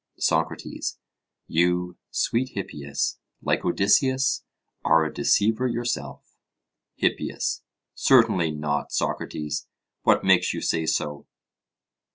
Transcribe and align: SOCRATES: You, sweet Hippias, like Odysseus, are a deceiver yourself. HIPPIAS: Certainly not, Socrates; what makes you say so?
SOCRATES: 0.17 0.97
You, 1.45 1.95
sweet 2.09 2.53
Hippias, 2.55 3.19
like 3.43 3.63
Odysseus, 3.63 4.43
are 4.83 5.05
a 5.05 5.13
deceiver 5.13 5.67
yourself. 5.67 6.39
HIPPIAS: 6.95 7.61
Certainly 7.93 8.49
not, 8.53 8.91
Socrates; 8.91 9.67
what 10.01 10.23
makes 10.23 10.55
you 10.55 10.61
say 10.61 10.87
so? 10.87 11.27